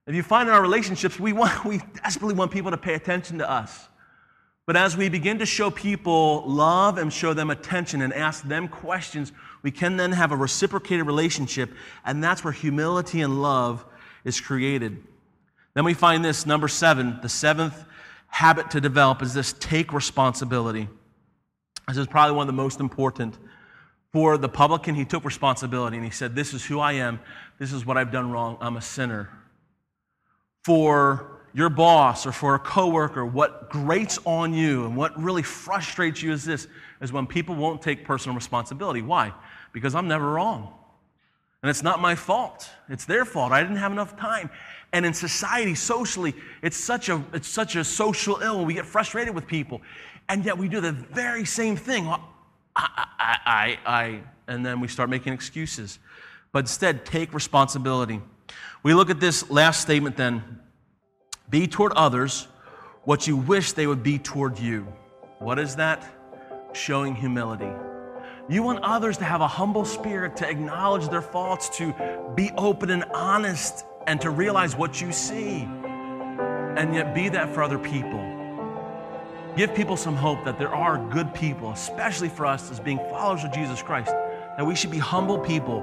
[0.08, 3.38] If you find in our relationships, we, want, we desperately want people to pay attention
[3.38, 3.88] to us.
[4.66, 8.68] But as we begin to show people love and show them attention and ask them
[8.68, 9.32] questions,
[9.62, 11.70] we can then have a reciprocated relationship,
[12.04, 13.86] and that's where humility and love
[14.24, 15.02] is created.
[15.74, 17.84] Then we find this, number seven, the seventh
[18.26, 20.88] habit to develop is this take responsibility.
[21.88, 23.36] This is probably one of the most important.
[24.12, 27.18] For the publican, he took responsibility and he said, This is who I am.
[27.58, 28.58] This is what I've done wrong.
[28.60, 29.30] I'm a sinner.
[30.64, 36.22] For your boss or for a coworker, what grates on you and what really frustrates
[36.22, 36.68] you is this
[37.00, 39.02] is when people won't take personal responsibility.
[39.02, 39.32] Why?
[39.72, 40.74] Because I'm never wrong.
[41.62, 42.70] And it's not my fault.
[42.88, 43.50] It's their fault.
[43.50, 44.50] I didn't have enough time.
[44.92, 48.64] And in society, socially, it's such a, it's such a social ill.
[48.64, 49.82] We get frustrated with people.
[50.28, 52.06] And yet we do the very same thing.
[52.06, 52.22] Well,
[52.76, 55.98] I, I, I, I, and then we start making excuses.
[56.52, 58.20] But instead, take responsibility.
[58.82, 60.60] We look at this last statement then
[61.50, 62.46] be toward others
[63.04, 64.86] what you wish they would be toward you.
[65.38, 66.04] What is that?
[66.74, 67.70] Showing humility.
[68.50, 71.94] You want others to have a humble spirit, to acknowledge their faults, to
[72.34, 75.68] be open and honest, and to realize what you see.
[76.76, 78.37] And yet be that for other people.
[79.58, 83.42] Give people some hope that there are good people, especially for us as being followers
[83.42, 84.12] of Jesus Christ,
[84.56, 85.80] that we should be humble people,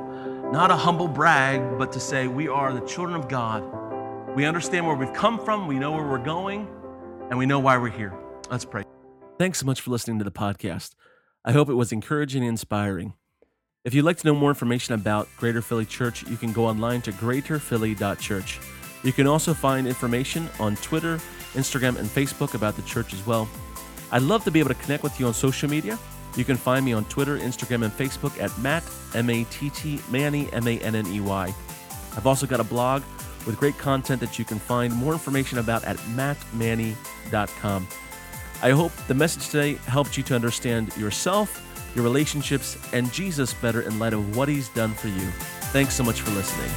[0.49, 3.65] not a humble brag, but to say we are the children of God.
[4.33, 6.69] We understand where we've come from, we know where we're going,
[7.29, 8.13] and we know why we're here.
[8.49, 8.85] Let's pray.
[9.37, 10.95] Thanks so much for listening to the podcast.
[11.43, 13.15] I hope it was encouraging and inspiring.
[13.83, 17.01] If you'd like to know more information about Greater Philly Church, you can go online
[17.01, 18.57] to greaterphilly.church.
[19.03, 21.17] You can also find information on Twitter,
[21.55, 23.49] Instagram, and Facebook about the church as well.
[24.15, 25.99] I'd love to be able to connect with you on social media.
[26.37, 28.81] You can find me on Twitter, Instagram, and Facebook at Matt,
[29.13, 31.53] M A T T, Manney, M A N N E Y.
[32.15, 33.03] I've also got a blog
[33.45, 37.87] with great content that you can find more information about at mattmanney.com.
[38.63, 41.61] I hope the message today helped you to understand yourself,
[41.93, 45.27] your relationships, and Jesus better in light of what he's done for you.
[45.73, 46.71] Thanks so much for listening.